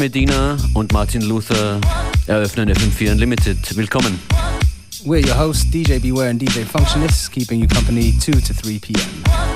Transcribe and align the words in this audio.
Medina 0.00 0.56
und 0.74 0.92
Martin 0.92 1.22
Luther 1.22 1.80
eröffnen 2.26 2.70
FM4 2.70 3.12
Unlimited. 3.12 3.76
Willkommen. 3.76 4.18
We're 5.04 5.26
your 5.26 5.36
hosts, 5.36 5.70
DJ 5.70 5.98
Beware 5.98 6.30
and 6.30 6.40
DJ 6.40 6.64
Functionist, 6.64 7.30
keeping 7.30 7.60
you 7.60 7.68
company 7.68 8.12
2 8.18 8.32
to 8.32 8.54
3 8.54 8.78
p.m. 8.78 9.49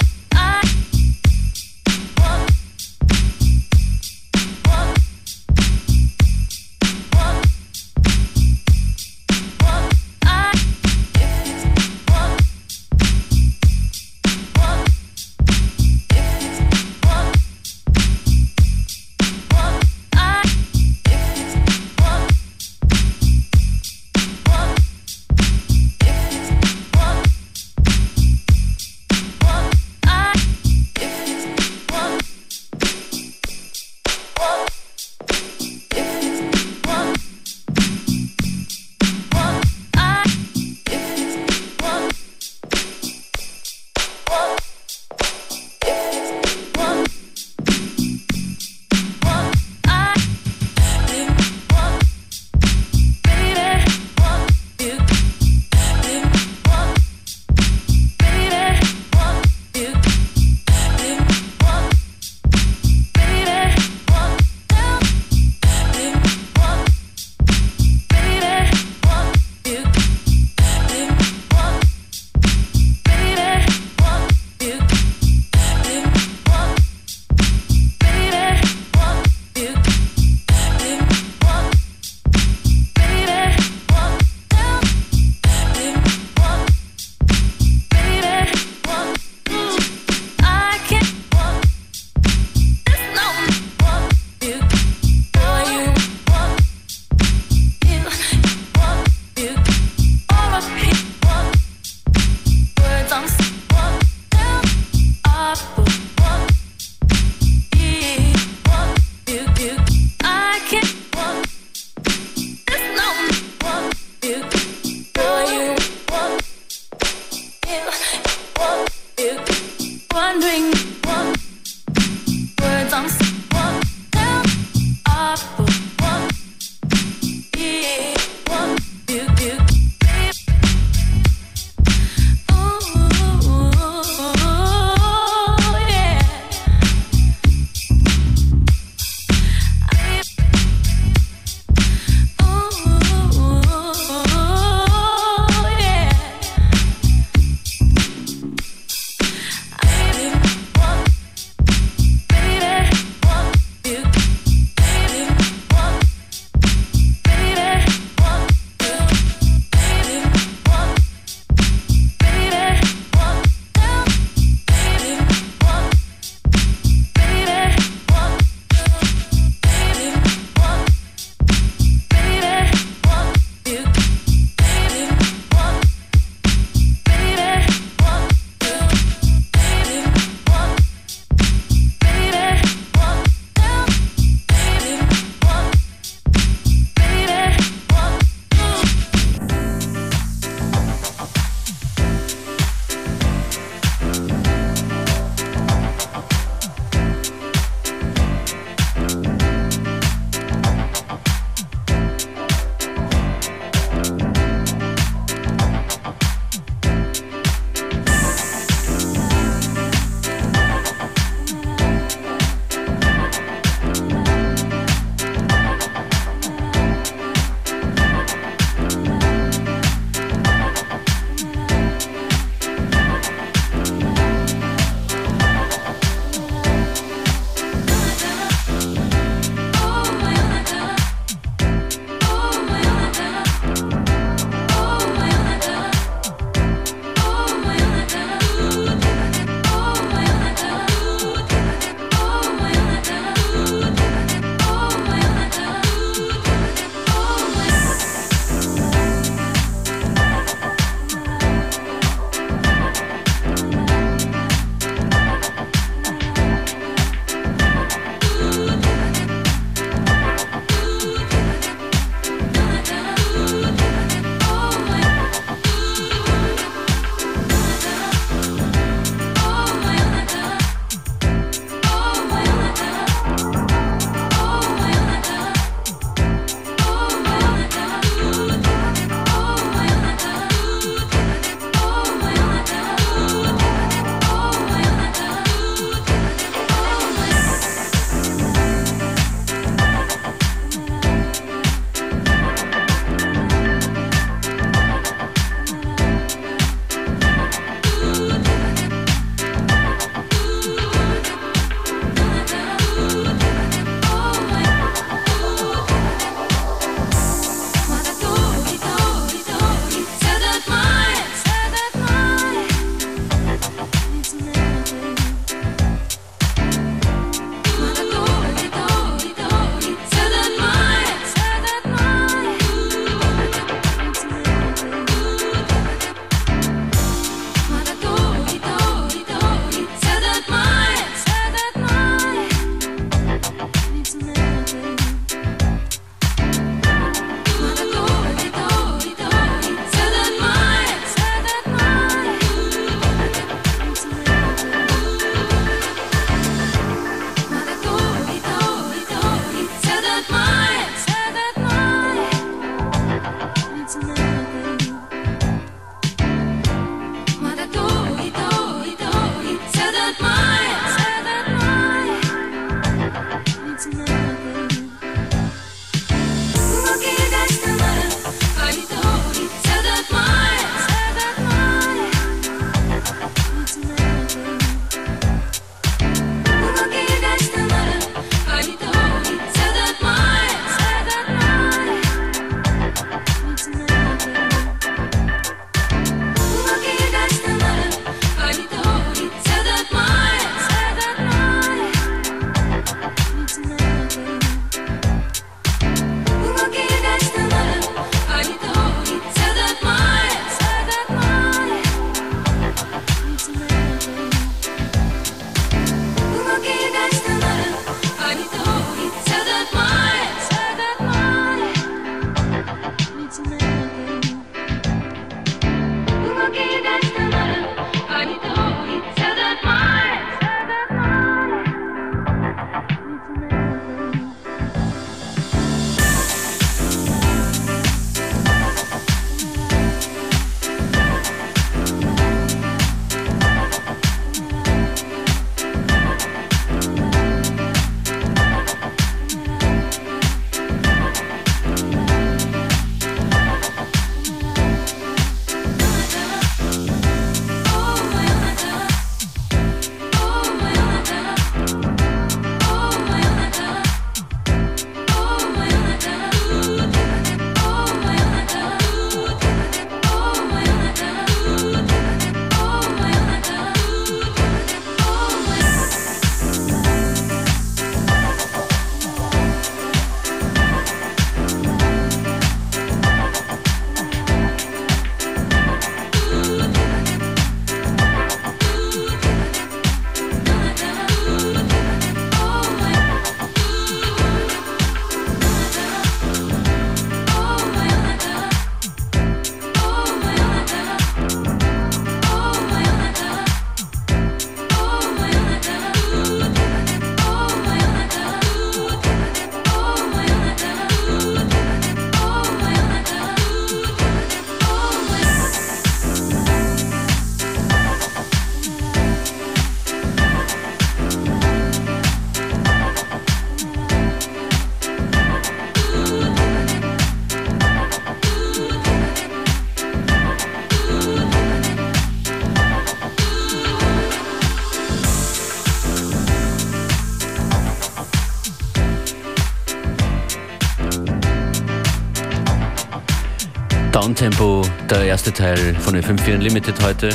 Downtempo, 534.25 534.62
der 534.88 535.04
erste 535.04 535.31
Teil 535.31 535.75
von 535.81 535.95
FM4 535.95 536.37
Unlimited 536.37 536.83
heute. 536.83 537.11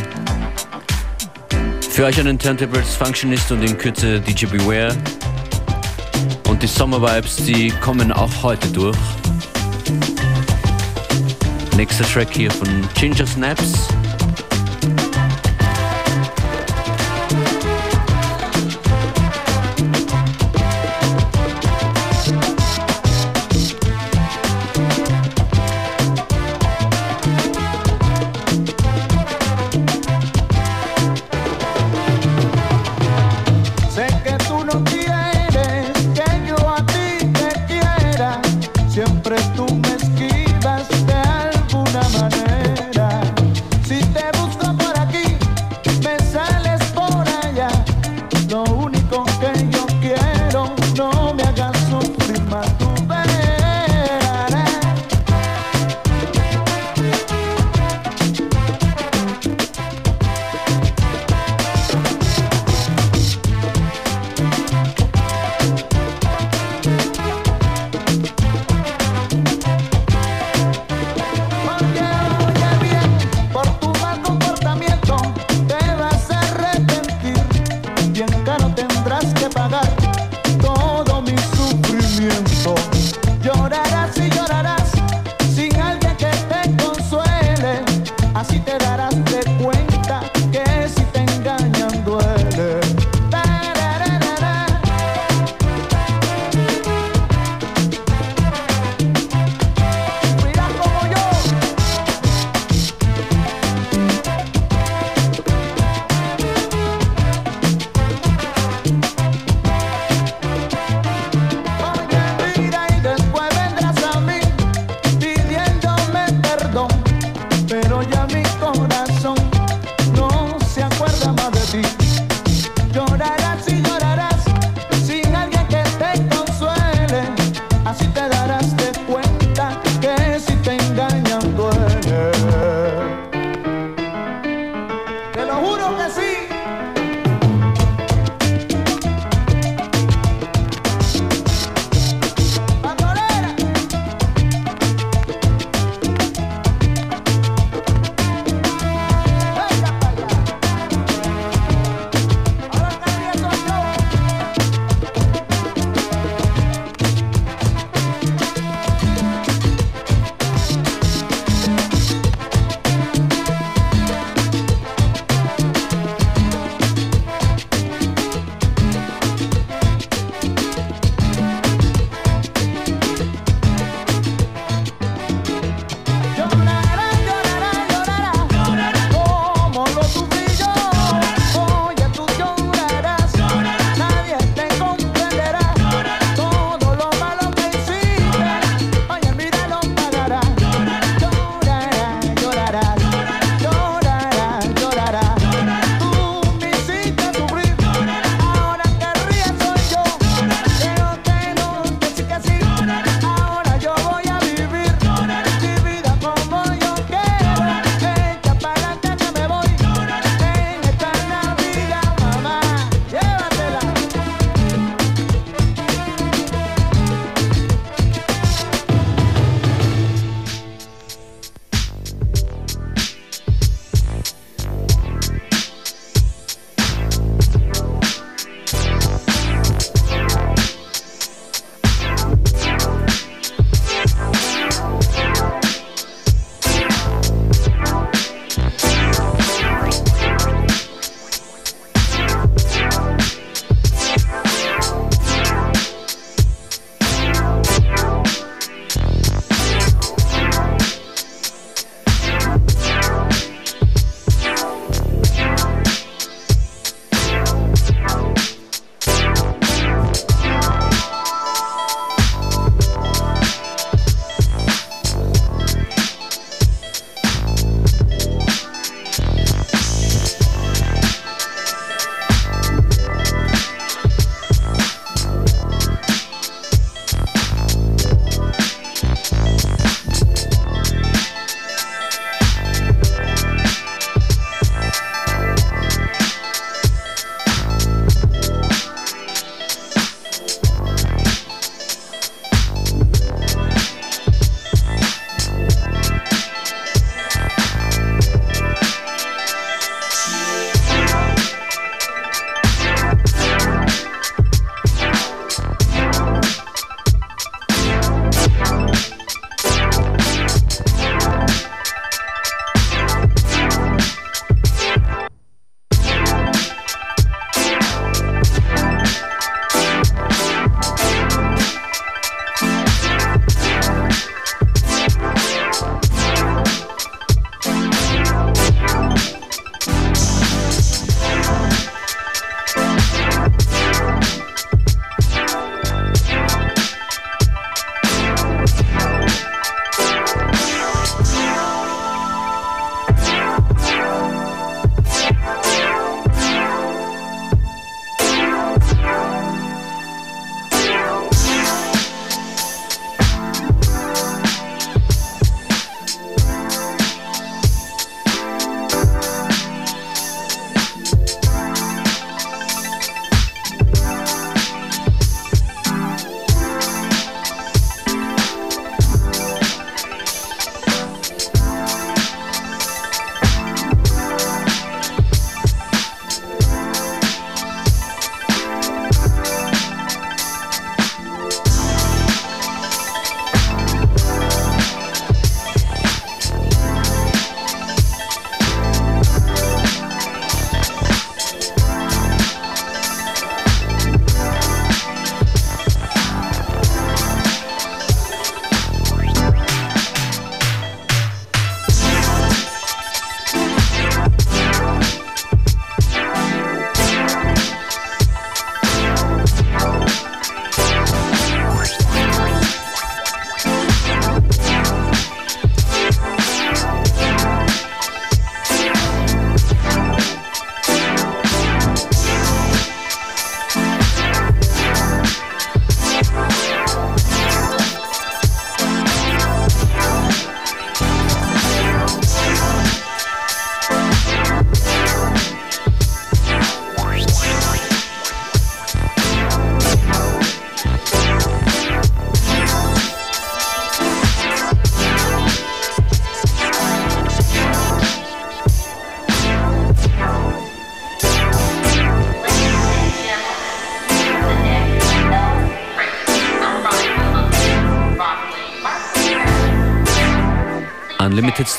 Für 1.89 2.06
euch 2.06 2.18
den 2.18 2.38
Turntables 2.38 2.96
Functionist 2.96 3.51
und 3.51 3.63
in 3.63 3.75
Kürze 3.75 4.22
DJ 4.22 4.46
Beware. 4.46 4.96
Und 6.48 6.62
die 6.62 6.68
Summer 6.68 7.01
Vibes, 7.01 7.38
die 7.38 7.72
kommen 7.82 8.12
auch 8.12 8.30
heute 8.44 8.68
durch. 8.68 8.98
Nächster 11.75 12.06
Track 12.06 12.30
hier 12.32 12.51
von 12.51 12.68
Ginger 12.94 13.25
Snaps. 13.25 13.88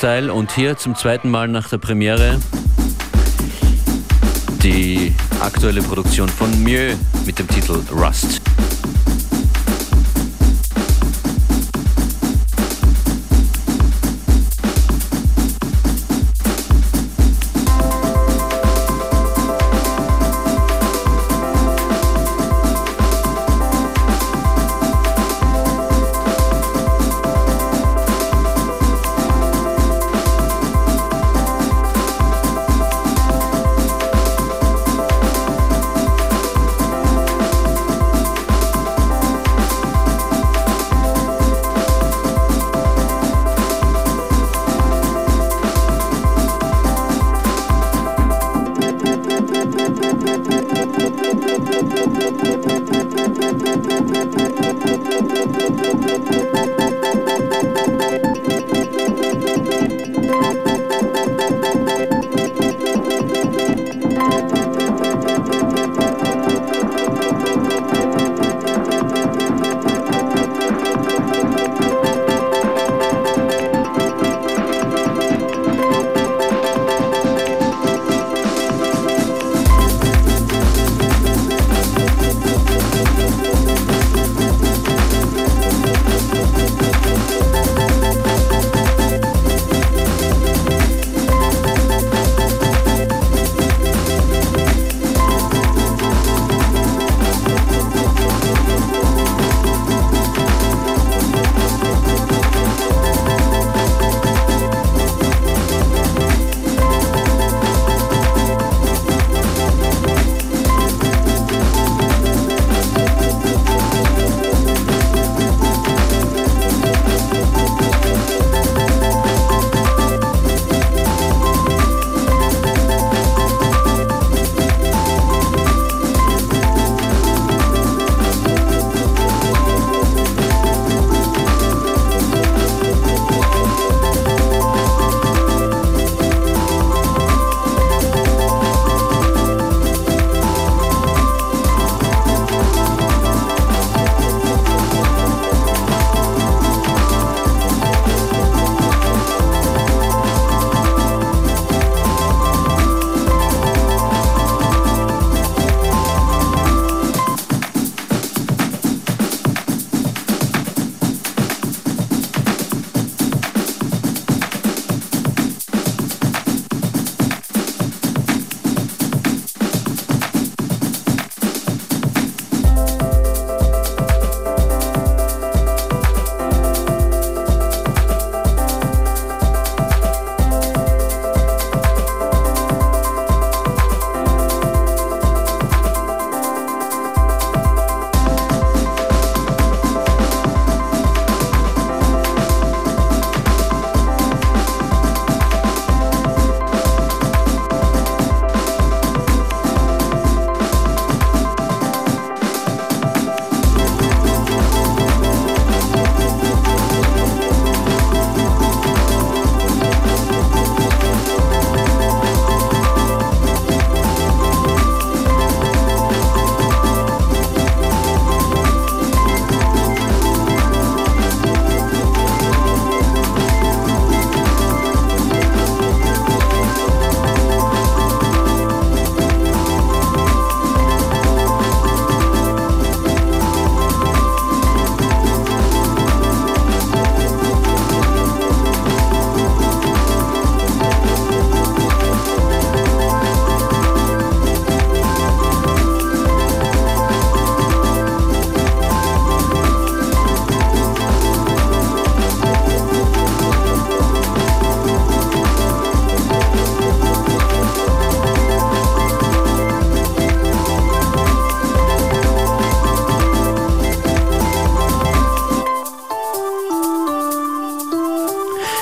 Style 0.01 0.33
und 0.33 0.51
hier 0.51 0.77
zum 0.77 0.95
zweiten 0.95 1.29
Mal 1.29 1.47
nach 1.47 1.69
der 1.69 1.77
Premiere 1.77 2.39
die 4.63 5.13
aktuelle 5.39 5.83
Produktion 5.83 6.27
von 6.27 6.49
Mieux 6.63 6.97
mit 7.27 7.37
dem 7.37 7.47
Titel 7.47 7.83
Rust. 7.91 8.41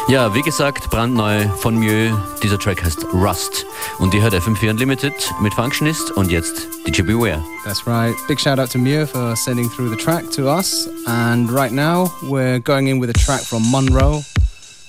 Ja, 0.09 0.33
wie 0.33 0.41
gesagt, 0.41 0.89
brandneu 0.89 1.47
von 1.59 1.77
Mieux. 1.77 2.17
Dieser 2.41 2.57
Track 2.57 2.83
heißt 2.83 3.05
Rust. 3.13 3.67
Und 3.99 4.11
ihr 4.15 4.23
hört 4.23 4.33
FM4 4.33 4.71
Unlimited 4.71 5.13
mit 5.39 5.53
Functionist 5.53 6.09
und 6.17 6.31
jetzt 6.31 6.67
DJ 6.87 7.03
Beware. 7.03 7.43
That's 7.63 7.85
right. 7.85 8.15
Big 8.27 8.39
shout 8.39 8.57
out 8.57 8.71
to 8.71 8.79
Mieux 8.79 9.05
for 9.05 9.35
sending 9.35 9.69
through 9.69 9.91
the 9.91 9.95
track 9.95 10.31
to 10.31 10.49
us. 10.49 10.89
And 11.05 11.51
right 11.51 11.71
now, 11.71 12.11
we're 12.23 12.59
going 12.59 12.87
in 12.87 12.99
with 12.99 13.11
a 13.11 13.19
track 13.19 13.41
from 13.41 13.69
Monroe, 13.69 14.23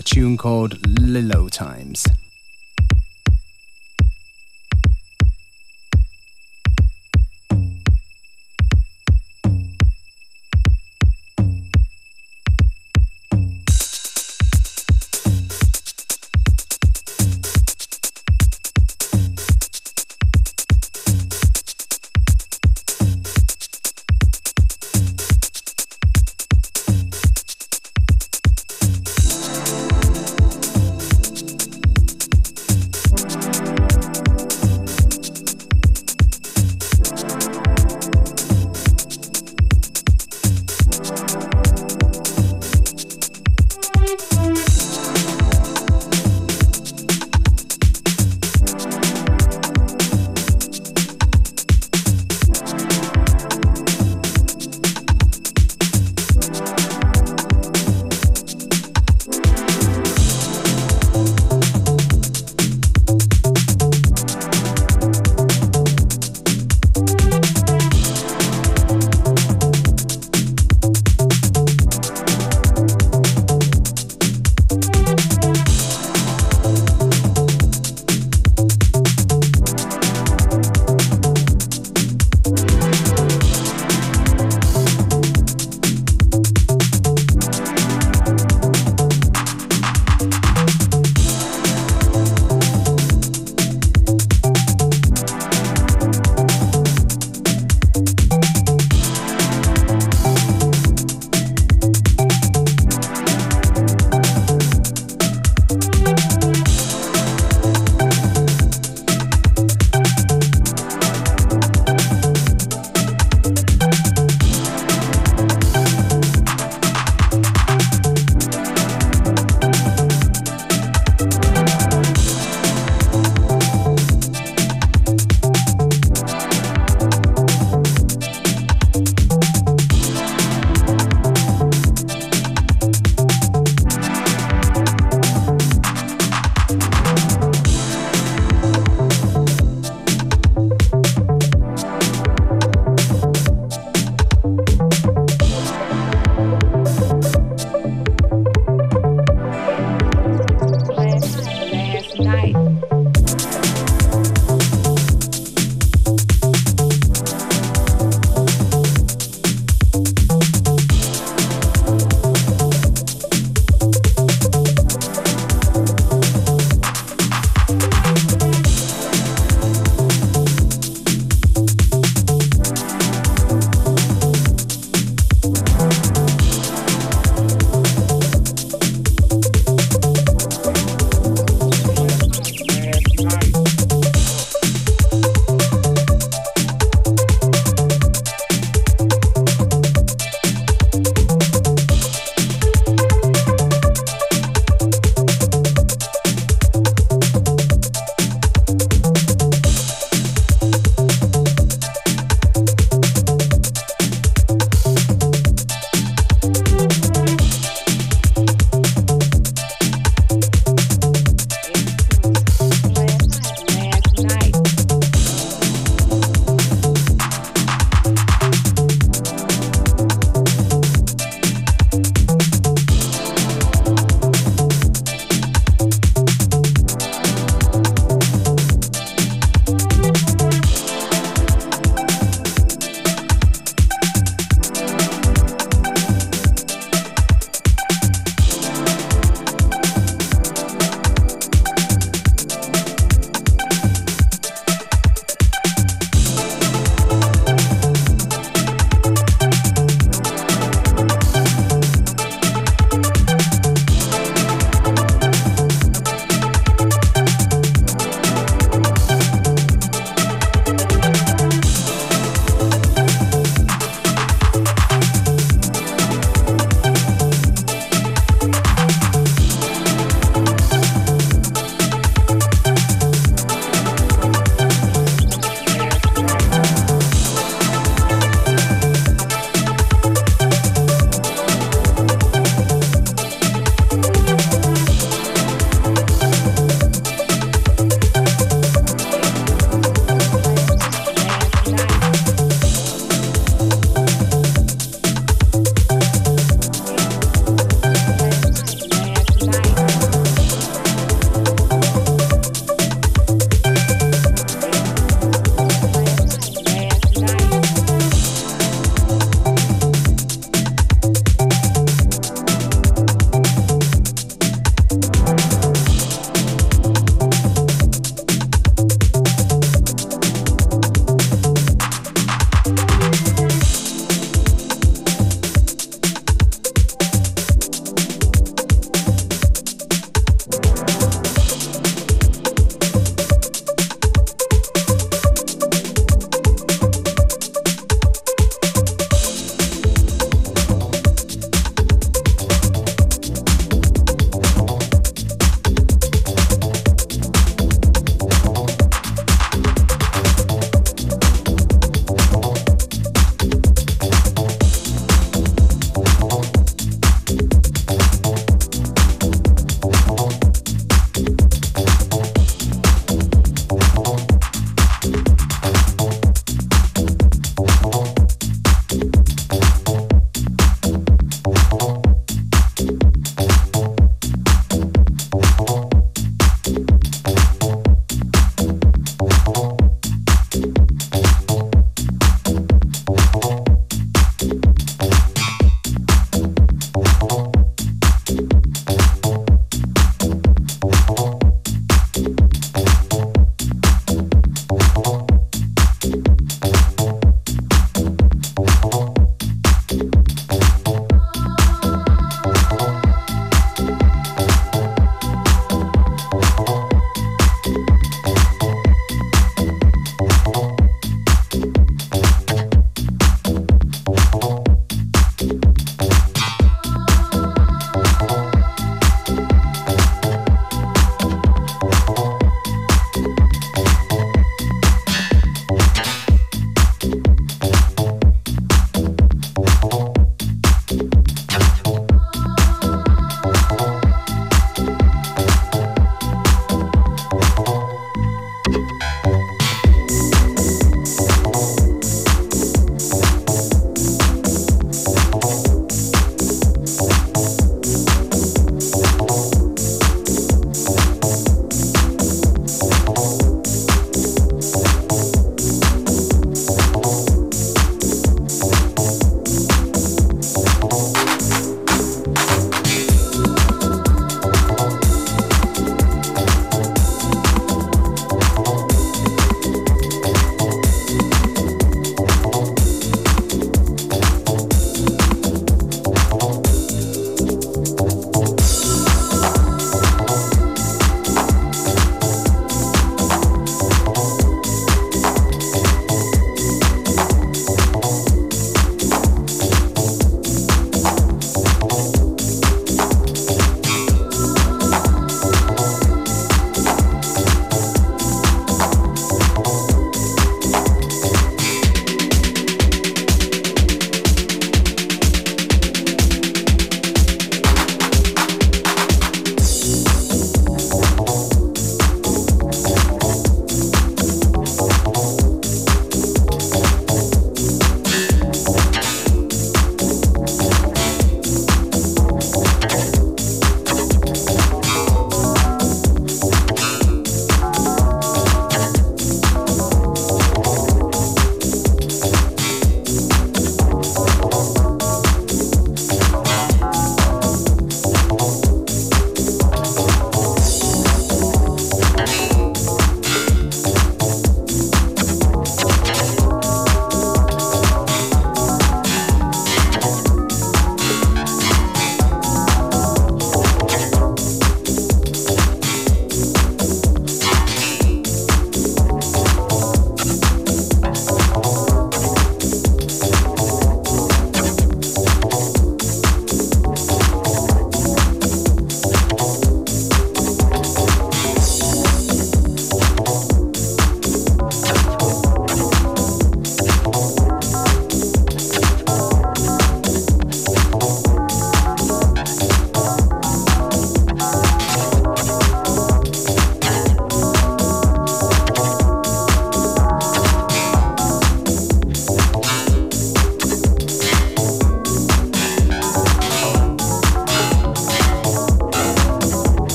a 0.00 0.02
tune 0.02 0.38
called 0.38 0.78
Lilo 0.98 1.50
Times. 1.50 2.06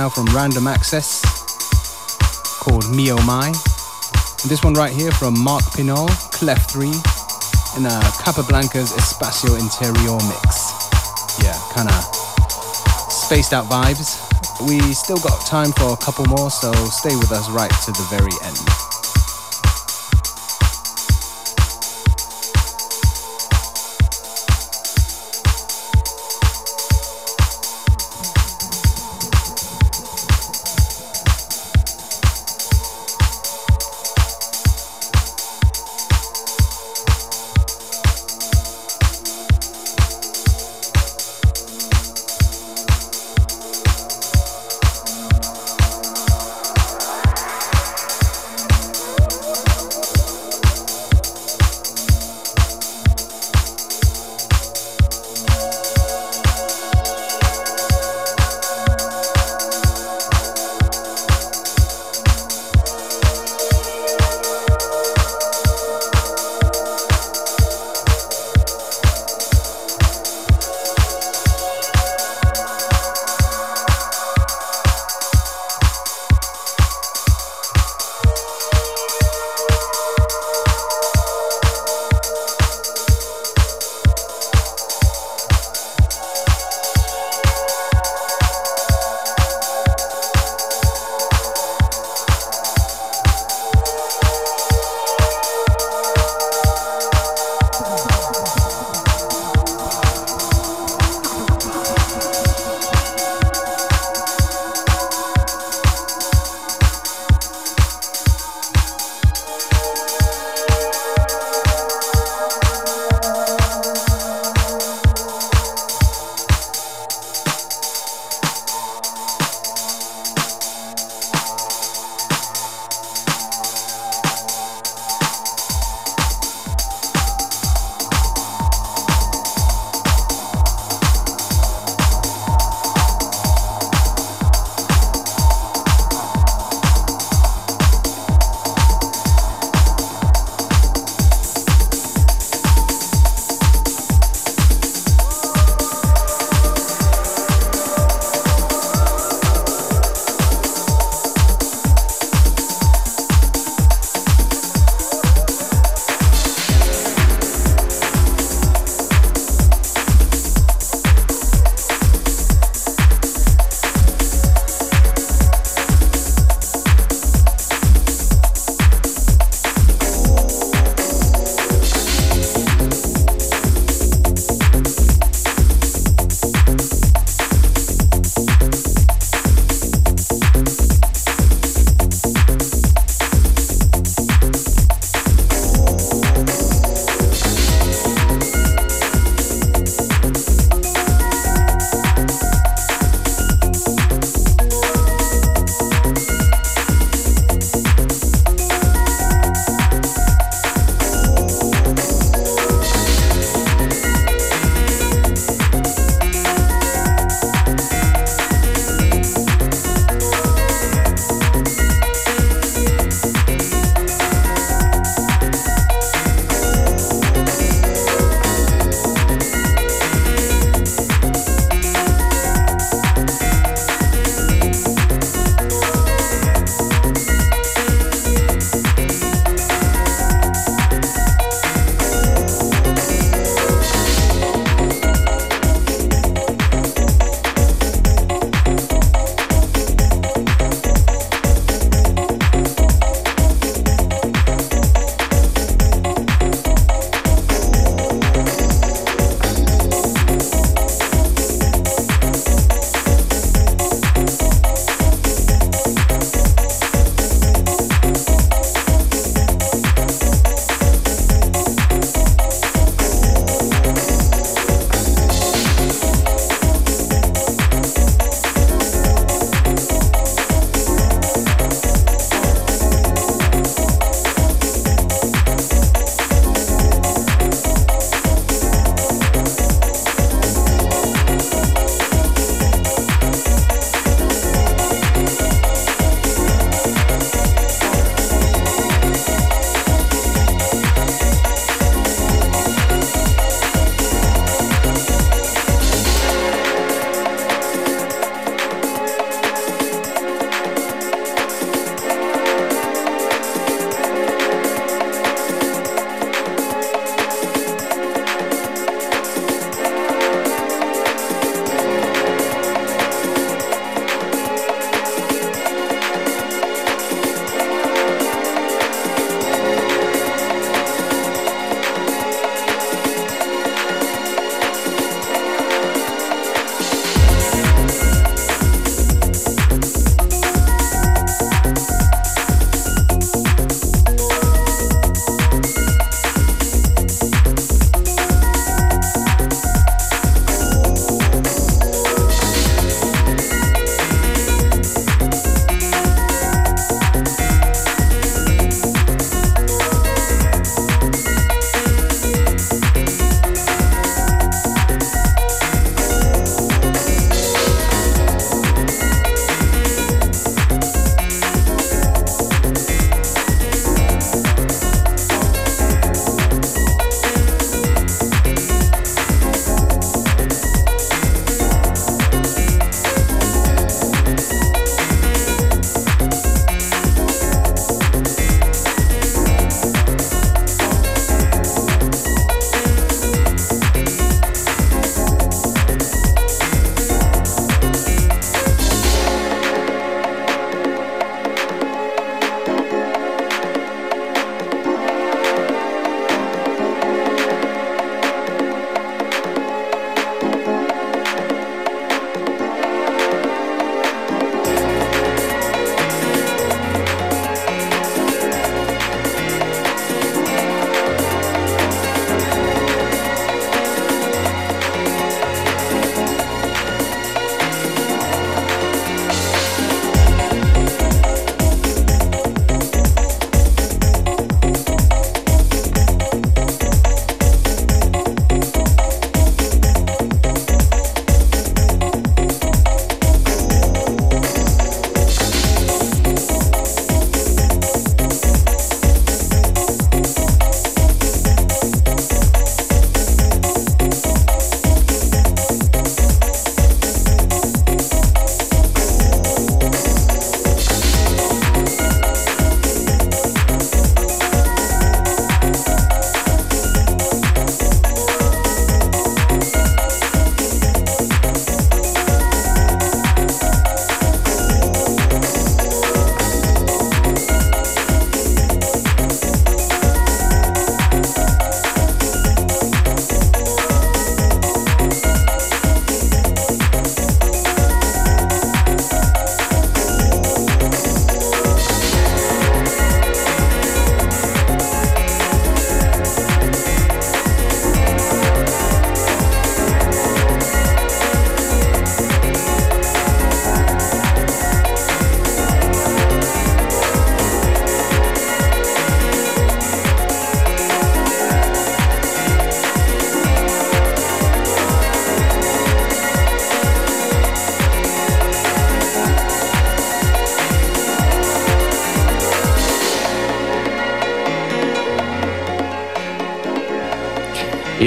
Now 0.00 0.08
from 0.08 0.24
Random 0.34 0.66
Access 0.66 1.20
called 2.58 2.88
Me 2.96 3.12
Oh 3.12 3.22
My. 3.26 3.48
And 3.48 4.48
this 4.50 4.64
one 4.64 4.72
right 4.72 4.94
here 4.94 5.12
from 5.12 5.38
Mark 5.38 5.62
Pinol, 5.76 6.08
Clef 6.32 6.70
3, 6.70 6.88
in 7.76 7.84
a 7.84 8.00
Capablanca's 8.16 8.92
Espacio 8.92 9.60
Interior 9.60 10.16
mix. 10.24 10.72
Yeah, 11.44 11.52
kinda 11.76 11.92
spaced 13.10 13.52
out 13.52 13.66
vibes. 13.66 14.16
We 14.66 14.80
still 14.94 15.18
got 15.18 15.44
time 15.44 15.70
for 15.72 15.92
a 15.92 15.96
couple 15.98 16.24
more, 16.24 16.50
so 16.50 16.72
stay 16.88 17.14
with 17.16 17.30
us 17.30 17.50
right 17.50 17.72
to 17.84 17.92
the 17.92 18.06
very 18.08 18.32
end. 18.42 18.79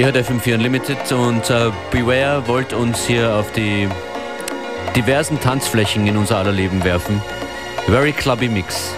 Ihr 0.04 0.12
hört 0.12 0.28
FM4 0.28 0.56
Unlimited 0.56 1.12
und 1.12 1.48
uh, 1.48 1.72
Beware 1.90 2.46
wollt 2.46 2.74
uns 2.74 3.06
hier 3.06 3.34
auf 3.36 3.50
die 3.52 3.88
diversen 4.94 5.40
Tanzflächen 5.40 6.06
in 6.06 6.18
unser 6.18 6.36
aller 6.36 6.52
Leben 6.52 6.84
werfen. 6.84 7.22
Very 7.86 8.12
clubby 8.12 8.46
mix. 8.46 8.94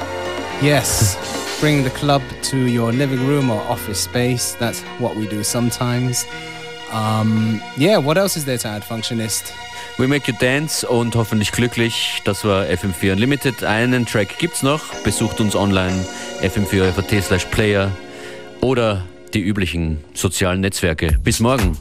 Yes. 0.60 1.16
Bring 1.60 1.84
the 1.84 1.90
club 1.90 2.22
to 2.50 2.56
your 2.56 2.90
living 2.90 3.24
room 3.24 3.50
or 3.50 3.62
office 3.70 4.02
space. 4.02 4.56
That's 4.58 4.82
what 4.98 5.16
we 5.16 5.28
do 5.28 5.44
sometimes. 5.44 6.26
Um, 6.92 7.62
yeah, 7.78 8.04
what 8.04 8.16
else 8.16 8.36
is 8.36 8.44
there 8.44 8.58
to 8.58 8.66
add, 8.66 8.82
Functionist? 8.82 9.52
We 9.98 10.08
Make 10.08 10.26
You 10.26 10.36
Dance 10.40 10.84
und 10.84 11.14
hoffentlich 11.14 11.52
glücklich. 11.52 12.20
Das 12.24 12.44
war 12.44 12.64
FM4 12.64 13.12
Unlimited. 13.12 13.62
Einen 13.62 14.06
Track 14.06 14.38
gibt's 14.38 14.64
noch. 14.64 14.92
Besucht 15.04 15.40
uns 15.40 15.54
online 15.54 16.04
fm4.at 16.42 17.22
slash 17.22 17.44
player 17.44 17.92
oder 18.60 19.04
die 19.34 19.40
üblichen 19.40 19.98
sozialen 20.14 20.60
Netzwerke. 20.60 21.18
Bis 21.22 21.40
morgen. 21.40 21.76